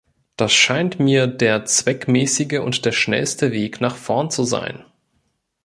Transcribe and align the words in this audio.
Das 0.35 0.51
scheint 0.51 0.99
mir 0.99 1.27
der 1.27 1.65
zweckmäßige 1.65 2.53
und 2.61 2.73
schnellste 2.77 3.51
Weg 3.51 3.81
nach 3.81 3.95
vorn 3.95 4.31
zu 4.31 4.43
sein. 4.45 4.83